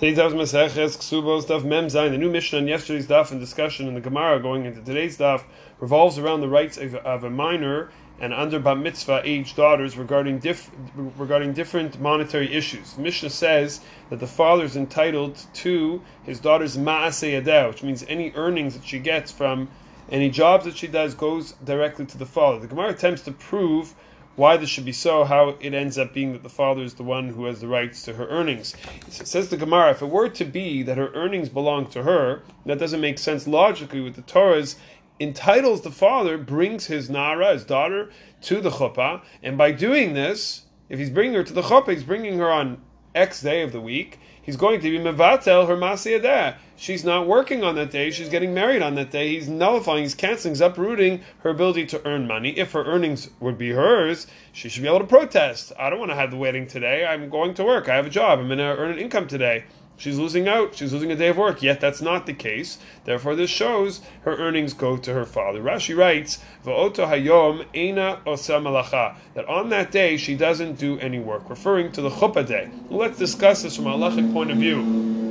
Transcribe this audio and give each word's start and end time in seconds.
Today's 0.00 0.16
daf 0.16 0.32
Maseches 0.32 0.96
Ksubos 0.96 1.44
daf 1.44 1.62
Mem 1.62 1.88
Zayin. 1.88 2.12
The 2.12 2.16
new 2.16 2.30
mission 2.30 2.58
on 2.58 2.66
yesterday's 2.66 3.06
daf 3.06 3.32
and 3.32 3.38
discussion 3.38 3.86
in 3.86 3.92
the 3.92 4.00
Gemara 4.00 4.40
going 4.40 4.64
into 4.64 4.80
today's 4.80 5.18
daf 5.18 5.42
revolves 5.78 6.18
around 6.18 6.40
the 6.40 6.48
rights 6.48 6.78
of, 6.78 6.94
of 6.94 7.22
a 7.22 7.28
minor 7.28 7.90
and 8.18 8.32
under 8.32 8.58
bat 8.58 8.78
mitzvah 8.78 9.20
aged 9.24 9.56
daughters 9.56 9.98
regarding 9.98 10.38
diff, 10.38 10.70
regarding 10.96 11.52
different 11.52 12.00
monetary 12.00 12.50
issues. 12.50 12.94
The 12.94 13.02
Mishnah 13.02 13.28
says 13.28 13.82
that 14.08 14.20
the 14.20 14.26
father 14.26 14.64
is 14.64 14.74
entitled 14.74 15.38
to 15.52 16.00
his 16.22 16.40
daughter's 16.40 16.78
ma'aseh 16.78 17.68
which 17.68 17.82
means 17.82 18.02
any 18.08 18.32
earnings 18.34 18.72
that 18.72 18.86
she 18.86 19.00
gets 19.00 19.30
from 19.30 19.68
any 20.10 20.30
jobs 20.30 20.64
that 20.64 20.78
she 20.78 20.86
does 20.86 21.14
goes 21.14 21.52
directly 21.62 22.06
to 22.06 22.16
the 22.16 22.24
father. 22.24 22.58
The 22.58 22.68
Gemara 22.68 22.92
attempts 22.92 23.20
to 23.24 23.32
prove 23.32 23.94
why 24.36 24.56
this 24.56 24.70
should 24.70 24.84
be 24.84 24.92
so, 24.92 25.24
how 25.24 25.56
it 25.60 25.74
ends 25.74 25.98
up 25.98 26.14
being 26.14 26.32
that 26.32 26.42
the 26.42 26.48
father 26.48 26.82
is 26.82 26.94
the 26.94 27.02
one 27.02 27.28
who 27.28 27.44
has 27.44 27.60
the 27.60 27.68
rights 27.68 28.02
to 28.02 28.14
her 28.14 28.28
earnings. 28.28 28.74
It 29.06 29.26
says 29.26 29.48
the 29.48 29.56
Gemara, 29.56 29.90
if 29.90 30.02
it 30.02 30.08
were 30.08 30.28
to 30.28 30.44
be 30.44 30.82
that 30.84 30.96
her 30.96 31.12
earnings 31.14 31.48
belong 31.48 31.86
to 31.90 32.02
her, 32.04 32.42
that 32.66 32.78
doesn't 32.78 33.00
make 33.00 33.18
sense 33.18 33.46
logically 33.46 34.00
with 34.00 34.14
the 34.14 34.22
Torah's 34.22 34.76
entitles 35.18 35.82
the 35.82 35.90
father, 35.90 36.38
brings 36.38 36.86
his 36.86 37.10
Nara, 37.10 37.52
his 37.52 37.64
daughter, 37.64 38.10
to 38.42 38.60
the 38.60 38.70
chuppah, 38.70 39.22
and 39.42 39.58
by 39.58 39.70
doing 39.70 40.14
this, 40.14 40.62
if 40.88 40.98
he's 40.98 41.10
bringing 41.10 41.34
her 41.34 41.44
to 41.44 41.52
the 41.52 41.62
chuppah, 41.62 41.92
he's 41.92 42.02
bringing 42.02 42.38
her 42.38 42.50
on 42.50 42.80
X 43.14 43.42
day 43.42 43.62
of 43.62 43.72
the 43.72 43.80
week, 43.80 44.18
he's 44.40 44.56
going 44.56 44.80
to 44.80 44.90
be 44.90 44.98
mevatel 44.98 45.66
her 45.66 45.76
masiyadeh. 45.76 46.56
She's 46.76 47.04
not 47.04 47.26
working 47.26 47.62
on 47.62 47.74
that 47.74 47.90
day. 47.90 48.10
She's 48.10 48.28
getting 48.28 48.54
married 48.54 48.82
on 48.82 48.94
that 48.94 49.10
day. 49.10 49.34
He's 49.34 49.48
nullifying, 49.48 50.02
he's 50.02 50.14
canceling, 50.14 50.52
he's 50.52 50.60
uprooting 50.60 51.20
her 51.40 51.50
ability 51.50 51.86
to 51.86 52.06
earn 52.06 52.26
money. 52.26 52.50
If 52.58 52.72
her 52.72 52.84
earnings 52.84 53.30
would 53.40 53.58
be 53.58 53.70
hers, 53.70 54.26
she 54.52 54.68
should 54.68 54.82
be 54.82 54.88
able 54.88 55.00
to 55.00 55.06
protest. 55.06 55.72
I 55.78 55.90
don't 55.90 55.98
want 55.98 56.10
to 56.10 56.16
have 56.16 56.30
the 56.30 56.36
wedding 56.36 56.66
today. 56.66 57.04
I'm 57.04 57.28
going 57.28 57.54
to 57.54 57.64
work. 57.64 57.88
I 57.88 57.96
have 57.96 58.06
a 58.06 58.10
job. 58.10 58.38
I'm 58.38 58.46
going 58.46 58.58
to 58.58 58.64
earn 58.64 58.92
an 58.92 58.98
income 58.98 59.26
today 59.26 59.64
she's 60.00 60.18
losing 60.18 60.48
out. 60.48 60.74
She's 60.74 60.92
losing 60.92 61.12
a 61.12 61.16
day 61.16 61.28
of 61.28 61.36
work. 61.36 61.62
Yet 61.62 61.80
that's 61.80 62.00
not 62.02 62.26
the 62.26 62.32
case. 62.32 62.78
Therefore, 63.04 63.36
this 63.36 63.50
shows 63.50 64.00
her 64.22 64.36
earnings 64.36 64.72
go 64.72 64.96
to 64.96 65.12
her 65.12 65.26
father. 65.26 65.60
Rashi 65.60 65.96
writes, 65.96 66.38
"Va'oto 66.66 67.06
hayom 67.06 67.66
ena 67.74 68.20
osa 68.26 68.54
malacha." 68.54 69.14
That 69.34 69.46
on 69.46 69.68
that 69.68 69.92
day 69.92 70.16
she 70.16 70.34
doesn't 70.34 70.78
do 70.78 70.98
any 70.98 71.20
work, 71.20 71.48
referring 71.48 71.92
to 71.92 72.00
the 72.00 72.10
chuppah 72.10 72.46
day. 72.46 72.70
let's 72.88 73.18
discuss 73.18 73.62
this 73.62 73.76
from 73.76 73.86
a 73.86 73.92
halachic 73.92 74.32
point 74.32 74.50
of 74.50 74.56
view. 74.56 75.29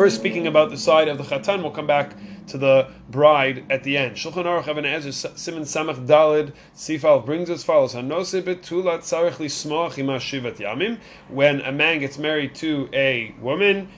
First, 0.00 0.16
speaking 0.16 0.46
about 0.46 0.70
the 0.70 0.78
side 0.78 1.08
of 1.08 1.18
the 1.18 1.24
chatan, 1.24 1.60
we'll 1.60 1.72
come 1.72 1.86
back 1.86 2.14
to 2.46 2.56
the 2.56 2.88
bride 3.10 3.66
at 3.68 3.82
the 3.82 3.98
end. 3.98 4.16
Shulchan 4.16 4.46
Aruch 4.46 4.66
Even 4.66 4.84
HaEzer 4.84 5.34
Siman 5.34 5.66
Samach 5.66 6.06
Daled 6.06 6.54
Sifal 6.74 7.22
brings 7.22 7.50
as 7.50 7.64
follows: 7.64 7.92
betulat 7.92 9.02
shivat 9.02 10.56
yamim. 10.56 10.98
When 11.28 11.60
a 11.60 11.70
man 11.70 11.98
gets 11.98 12.16
married 12.16 12.54
to 12.54 12.88
a 12.94 13.34
woman, 13.42 13.90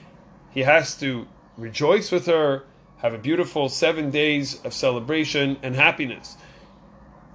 he 0.51 0.63
has 0.63 0.97
to 0.97 1.25
rejoice 1.57 2.11
with 2.11 2.25
her, 2.25 2.65
have 2.97 3.13
a 3.13 3.17
beautiful 3.17 3.69
seven 3.69 4.11
days 4.11 4.59
of 4.65 4.73
celebration 4.73 5.57
and 5.63 5.73
happiness. 5.73 6.35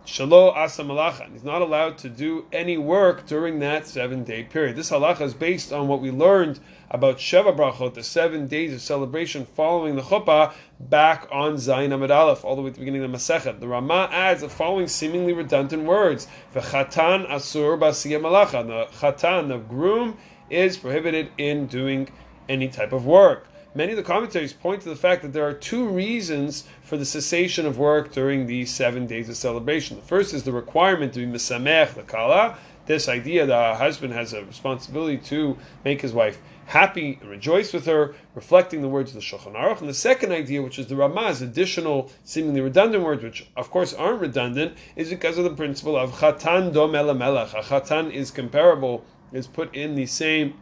Shalo 0.08 0.56
asa 0.56 0.82
malacha. 0.84 1.30
He's 1.30 1.44
not 1.44 1.60
allowed 1.60 1.98
to 1.98 2.08
do 2.08 2.46
any 2.50 2.78
work 2.78 3.26
during 3.26 3.58
that 3.58 3.86
seven 3.86 4.24
day 4.24 4.42
period. 4.42 4.74
This 4.74 4.88
halacha 4.88 5.20
is 5.20 5.34
based 5.34 5.70
on 5.70 5.86
what 5.86 6.00
we 6.00 6.10
learned 6.10 6.60
about 6.90 7.18
Sheva 7.18 7.54
Brachot, 7.54 7.92
the 7.92 8.02
seven 8.02 8.46
days 8.46 8.72
of 8.72 8.80
celebration 8.80 9.44
following 9.44 9.96
the 9.96 10.02
chuppah, 10.02 10.54
back 10.80 11.28
on 11.30 11.56
Zayin 11.56 11.90
Amud 11.90 12.08
Aleph, 12.08 12.42
all 12.42 12.56
the 12.56 12.62
way 12.62 12.70
to 12.70 12.74
the 12.74 12.80
beginning 12.80 13.04
of 13.04 13.12
the 13.12 13.18
Masechet. 13.18 13.60
The 13.60 13.68
Rama 13.68 14.08
adds 14.10 14.40
the 14.40 14.48
following 14.48 14.88
seemingly 14.88 15.34
redundant 15.34 15.82
words: 15.82 16.26
"V'chatan 16.54 17.28
asur 17.28 17.78
basiyah 17.78 18.18
malacha." 18.18 18.66
The 18.66 18.86
chatan, 18.96 19.48
the 19.48 19.58
groom, 19.58 20.16
is 20.48 20.78
prohibited 20.78 21.28
in 21.36 21.66
doing 21.66 22.08
any 22.48 22.68
type 22.68 22.94
of 22.94 23.04
work. 23.04 23.46
Many 23.74 23.92
of 23.92 23.96
the 23.98 24.02
commentaries 24.02 24.54
point 24.54 24.80
to 24.82 24.88
the 24.88 24.96
fact 24.96 25.20
that 25.22 25.34
there 25.34 25.46
are 25.46 25.52
two 25.52 25.86
reasons 25.86 26.64
for 26.82 26.96
the 26.96 27.04
cessation 27.04 27.66
of 27.66 27.78
work 27.78 28.12
during 28.12 28.46
these 28.46 28.70
seven 28.70 29.06
days 29.06 29.28
of 29.28 29.36
celebration. 29.36 29.96
The 29.96 30.02
first 30.02 30.32
is 30.32 30.44
the 30.44 30.52
requirement 30.52 31.12
to 31.12 31.20
be 31.20 31.26
misamech 31.26 31.94
the 31.94 32.02
kala, 32.02 32.56
this 32.86 33.10
idea 33.10 33.44
that 33.44 33.72
a 33.72 33.74
husband 33.74 34.14
has 34.14 34.32
a 34.32 34.42
responsibility 34.42 35.18
to 35.18 35.58
make 35.84 36.00
his 36.00 36.14
wife 36.14 36.40
happy 36.64 37.18
and 37.20 37.28
rejoice 37.28 37.74
with 37.74 37.84
her, 37.84 38.14
reflecting 38.34 38.80
the 38.80 38.88
words 38.88 39.10
of 39.10 39.16
the 39.16 39.20
Shulchan 39.20 39.54
Aruch. 39.54 39.80
And 39.80 39.88
the 39.88 39.94
second 39.94 40.32
idea, 40.32 40.62
which 40.62 40.78
is 40.78 40.86
the 40.86 40.96
Ramah's 40.96 41.42
additional, 41.42 42.10
seemingly 42.24 42.62
redundant 42.62 43.04
words, 43.04 43.22
which 43.22 43.46
of 43.54 43.70
course 43.70 43.92
aren't 43.92 44.22
redundant, 44.22 44.78
is 44.96 45.10
because 45.10 45.36
of 45.36 45.44
the 45.44 45.54
principle 45.54 45.98
of 45.98 46.12
chatan 46.12 46.72
dom 46.72 46.92
melech. 46.92 47.52
A 47.52 47.60
chatan 47.60 48.10
is 48.10 48.30
comparable, 48.30 49.04
is 49.30 49.46
put 49.46 49.74
in 49.74 49.94
the 49.94 50.06
same 50.06 50.54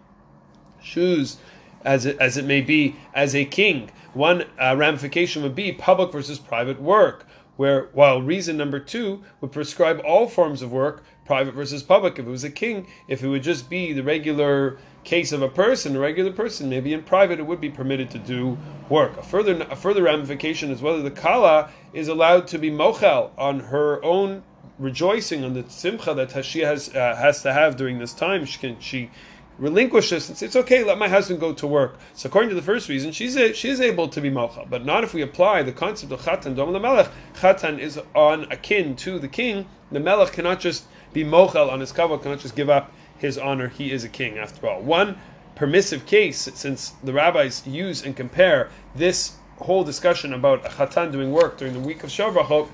shoes 0.83 1.39
as 1.87 2.05
it, 2.05 2.19
as 2.19 2.37
it 2.37 2.45
may 2.45 2.61
be 2.61 2.97
as 3.15 3.35
a 3.35 3.45
king. 3.45 3.91
One 4.13 4.45
uh, 4.61 4.75
ramification 4.77 5.43
would 5.43 5.55
be 5.55 5.73
public 5.73 6.13
versus 6.13 6.39
private 6.39 6.83
work, 6.83 7.27
where 7.57 7.89
while 7.93 8.21
reason 8.21 8.57
number 8.57 8.81
two 8.81 9.23
would 9.41 9.53
prescribe 9.53 10.03
all 10.05 10.29
forms 10.29 10.61
of 10.61 10.73
work, 10.73 11.05
private 11.25 11.55
versus 11.55 11.83
public. 11.83 12.19
If 12.19 12.27
it 12.27 12.31
was 12.31 12.45
a 12.45 12.51
king, 12.51 12.87
if 13.09 13.23
it 13.23 13.29
would 13.29 13.43
just 13.43 13.71
be 13.71 13.93
the 13.93 14.03
regular 14.03 14.79
case 15.05 15.33
of 15.33 15.41
a 15.41 15.49
person, 15.49 15.97
a 15.97 16.01
regular 16.01 16.33
person, 16.33 16.69
maybe 16.69 16.93
in 16.93 17.03
private 17.03 17.39
it 17.39 17.47
would 17.47 17.61
be 17.61 17.71
permitted 17.71 18.11
to 18.11 18.19
do 18.19 18.59
work. 18.89 19.17
A 19.17 19.23
further 19.23 19.63
a 19.71 19.77
further 19.77 20.03
ramification 20.03 20.71
is 20.71 20.83
whether 20.83 21.03
the 21.03 21.11
kala 21.11 21.71
is 21.93 22.09
allowed 22.09 22.49
to 22.49 22.59
be 22.59 22.71
mochel 22.71 23.31
on 23.39 23.61
her 23.61 24.05
own 24.05 24.43
rejoicing 24.79 25.45
on 25.45 25.55
the 25.55 25.65
simcha 25.69 26.13
that 26.13 26.45
she 26.45 26.61
has 26.61 26.95
uh, 26.95 27.17
has 27.17 27.43
to 27.43 27.53
have 27.53 27.77
during 27.77 27.99
this 27.99 28.13
time. 28.13 28.45
She 28.45 28.59
can 28.59 28.81
she 28.81 29.11
relinquish 29.59 30.11
this 30.11 30.29
and 30.29 30.37
say, 30.37 30.47
it's 30.47 30.57
okay, 30.57 30.85
let 30.85 30.99
my 30.99 31.09
husband 31.09 31.41
go 31.41 31.53
to 31.55 31.67
work. 31.67 31.99
So 32.15 32.29
according 32.29 32.51
to 32.51 32.55
the 32.55 32.63
first 32.63 32.89
reason, 32.89 33.13
she's 33.13 33.37
a, 33.37 33.53
she 33.53 33.69
is 33.69 33.81
able 33.81 34.09
to 34.09 34.21
be 34.21 34.31
mocha, 34.31 34.67
but 34.69 34.85
not 34.85 35.05
if 35.05 35.15
we 35.15 35.23
apply 35.23 35.63
the 35.63 35.73
concept 35.73 36.13
of 36.13 36.21
chatan 36.21 36.57
dom 36.57 36.73
melech. 36.73 37.11
Chatan 37.35 37.79
is 37.79 38.01
on 38.15 38.45
akin 38.51 38.97
to 38.97 39.19
the 39.19 39.29
king. 39.29 39.67
The 39.91 40.01
melech 40.01 40.33
cannot 40.33 40.61
just 40.61 40.85
be 41.13 41.25
mochel 41.25 41.71
on 41.71 41.81
his 41.81 41.93
kavod, 41.93 42.23
cannot 42.23 42.41
just 42.41 42.57
give 42.57 42.69
up 42.69 42.93
his 43.19 43.39
honor. 43.39 43.69
He 43.69 43.93
is 43.93 44.05
a 44.05 44.09
king 44.09 44.39
after 44.39 44.69
all. 44.69 44.83
One 44.83 45.19
permissive 45.55 46.05
case, 46.05 46.51
since 46.55 46.91
the 47.03 47.13
rabbis 47.13 47.67
use 47.67 48.05
and 48.05 48.15
compare 48.15 48.69
this 48.95 49.37
whole 49.59 49.85
discussion 49.85 50.35
about 50.35 50.67
a 50.67 50.69
chatan 50.69 51.11
doing 51.13 51.33
work 51.33 51.57
during 51.57 51.73
the 51.73 51.81
week 51.81 52.05
of 52.05 52.11
Shavuot 52.11 52.69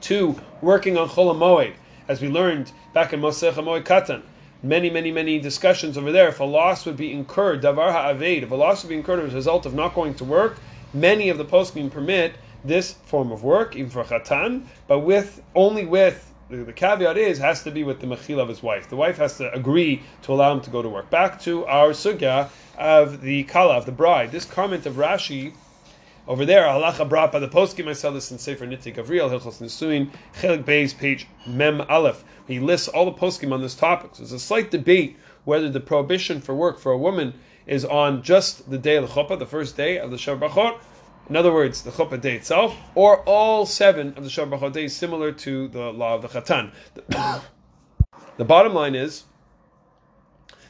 to 0.00 0.40
working 0.60 0.98
on 0.98 1.08
Chol 1.08 1.74
as 2.08 2.20
we 2.20 2.28
learned 2.28 2.72
back 2.92 3.12
in 3.12 3.20
Maseches 3.20 3.54
Moed 3.54 3.84
Katan 3.84 4.22
many, 4.62 4.90
many, 4.90 5.10
many 5.10 5.38
discussions 5.38 5.98
over 5.98 6.12
there. 6.12 6.28
If 6.28 6.40
a 6.40 6.44
loss 6.44 6.86
would 6.86 6.96
be 6.96 7.12
incurred, 7.12 7.62
davar 7.62 7.92
ha'aved, 7.92 8.44
if 8.44 8.50
a 8.50 8.54
loss 8.54 8.82
would 8.82 8.90
be 8.90 8.96
incurred 8.96 9.20
as 9.20 9.32
a 9.32 9.36
result 9.36 9.66
of 9.66 9.74
not 9.74 9.94
going 9.94 10.14
to 10.14 10.24
work, 10.24 10.58
many 10.94 11.28
of 11.28 11.38
the 11.38 11.44
poskim 11.44 11.90
permit 11.90 12.34
this 12.64 12.92
form 12.92 13.32
of 13.32 13.42
work, 13.42 13.74
even 13.74 13.90
for 13.90 14.04
chatan, 14.04 14.64
but 14.86 15.00
with 15.00 15.42
only 15.54 15.84
with 15.84 16.32
the, 16.48 16.72
caveat 16.72 17.16
is 17.16 17.38
has 17.38 17.62
to 17.64 17.70
be 17.70 17.82
with 17.82 18.00
the 18.00 18.06
mechil 18.06 18.38
of 18.38 18.48
his 18.48 18.62
wife. 18.62 18.88
The 18.88 18.96
wife 18.96 19.16
has 19.16 19.38
to 19.38 19.52
agree 19.52 20.02
to 20.22 20.32
allow 20.32 20.52
him 20.52 20.60
to 20.60 20.70
go 20.70 20.82
to 20.82 20.88
work. 20.88 21.08
Back 21.10 21.40
to 21.42 21.64
our 21.66 21.90
sugya 21.90 22.50
of 22.78 23.22
the 23.22 23.44
kala 23.44 23.76
of 23.76 23.86
the 23.86 23.92
bride. 23.92 24.32
This 24.32 24.44
comment 24.44 24.86
of 24.86 24.94
Rashi 24.94 25.54
over 26.28 26.44
there, 26.44 26.64
halacha 26.64 27.08
brought 27.08 27.32
by 27.32 27.40
the 27.40 27.48
poskim. 27.48 27.88
I 27.88 27.94
saw 27.94 28.10
this 28.10 28.30
in 28.30 28.38
Sefer 28.38 28.66
Nitei 28.66 28.94
Gavriel 28.94 29.28
Hilchos 29.28 29.60
Nisuin 29.60 30.10
Chelik 30.34 30.64
Beis 30.64 30.96
page 30.96 31.26
Mem 31.46 31.80
Aleph. 31.88 32.22
He 32.46 32.60
lists 32.60 32.86
all 32.88 33.04
the 33.04 33.12
poskim 33.12 33.52
on 33.52 33.60
this 33.60 33.74
topic. 33.74 34.10
So 34.12 34.18
there's 34.18 34.32
a 34.32 34.38
slight 34.38 34.70
debate 34.70 35.16
whether 35.44 35.68
the 35.68 35.80
prohibition 35.80 36.40
for 36.40 36.54
work 36.54 36.78
for 36.78 36.92
a 36.92 36.98
woman 36.98 37.34
is 37.66 37.84
on 37.84 38.22
just 38.22 38.70
the 38.70 38.78
day 38.78 38.96
of 38.96 39.08
the 39.08 39.14
chuppah, 39.14 39.38
the 39.38 39.46
first 39.46 39.76
day 39.76 39.98
of 39.98 40.10
the 40.10 40.16
Shav 40.16 40.80
In 41.28 41.36
other 41.36 41.52
words, 41.52 41.82
the 41.82 41.90
chuppah 41.90 42.20
day 42.20 42.36
itself, 42.36 42.76
or 42.94 43.22
all 43.24 43.66
seven 43.66 44.14
of 44.16 44.22
the 44.22 44.30
Shav 44.30 44.72
days, 44.72 44.94
similar 44.94 45.32
to 45.32 45.68
the 45.68 45.92
law 45.92 46.14
of 46.14 46.22
the 46.22 46.28
chatan. 46.28 46.72
the 48.36 48.44
bottom 48.44 48.74
line 48.74 48.94
is 48.94 49.24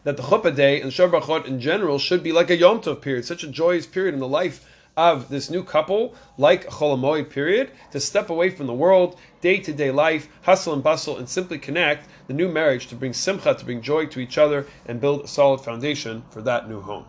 that 0.04 0.16
the 0.16 0.22
chuppah 0.22 0.54
day 0.54 0.80
and 0.80 0.90
Shav 0.90 1.46
in 1.46 1.60
general 1.60 1.98
should 1.98 2.22
be 2.22 2.32
like 2.32 2.48
a 2.48 2.56
Yom 2.56 2.80
Tov 2.80 3.02
period, 3.02 3.26
such 3.26 3.44
a 3.44 3.48
joyous 3.48 3.87
period 3.87 4.14
in 4.14 4.20
the 4.20 4.28
life 4.28 4.66
of 4.96 5.28
this 5.28 5.48
new 5.48 5.62
couple, 5.62 6.14
like 6.36 6.66
Chol 6.66 6.96
HaMoed 6.96 7.30
period, 7.30 7.70
to 7.92 8.00
step 8.00 8.30
away 8.30 8.50
from 8.50 8.66
the 8.66 8.74
world, 8.74 9.18
day 9.40 9.58
to 9.58 9.72
day 9.72 9.90
life, 9.90 10.28
hustle 10.42 10.74
and 10.74 10.82
bustle, 10.82 11.16
and 11.16 11.28
simply 11.28 11.58
connect 11.58 12.08
the 12.26 12.34
new 12.34 12.48
marriage 12.48 12.86
to 12.88 12.94
bring 12.94 13.12
simcha, 13.12 13.54
to 13.54 13.64
bring 13.64 13.80
joy 13.80 14.06
to 14.06 14.20
each 14.20 14.38
other, 14.38 14.66
and 14.86 15.00
build 15.00 15.22
a 15.22 15.28
solid 15.28 15.60
foundation 15.60 16.24
for 16.30 16.42
that 16.42 16.68
new 16.68 16.80
home. 16.80 17.06